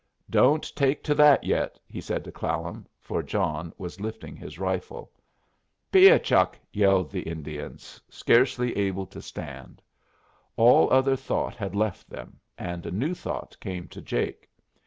[0.31, 5.11] "Don't take to that yet!" he said to Clallam, for John was lifting his rifle.
[5.93, 9.79] "Piah chuck!" yelled the Indians, scarcely able to stand.
[10.55, 14.49] All other thought had left them, and a new thought came to Jake.